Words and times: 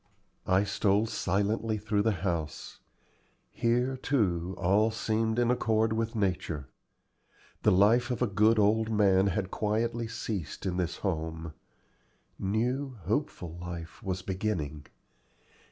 I 0.47 0.63
stole 0.63 1.05
silently 1.05 1.77
through 1.77 2.01
the 2.01 2.11
house. 2.25 2.79
Here, 3.51 3.95
too, 3.95 4.55
all 4.57 4.89
seemed 4.89 5.37
in 5.37 5.51
accord 5.51 5.93
with 5.93 6.15
nature. 6.15 6.69
The 7.61 7.71
life 7.71 8.09
of 8.09 8.19
a 8.19 8.25
good 8.25 8.57
old 8.57 8.89
man 8.89 9.27
had 9.27 9.51
quietly 9.51 10.07
ceased 10.07 10.65
in 10.65 10.77
this 10.77 10.95
home; 11.05 11.53
new, 12.39 12.97
hopeful 13.03 13.59
life 13.61 14.01
was 14.01 14.23
beginning. 14.23 14.87